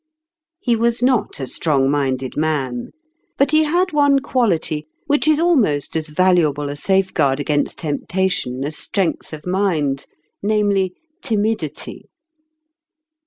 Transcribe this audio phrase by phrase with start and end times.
[0.59, 2.89] He was not a strong minded man;
[3.37, 8.75] but he had one quality which is almost as valuable a safeguard against temptation as
[8.75, 10.07] strength of mind
[10.41, 12.09] namely, timidity.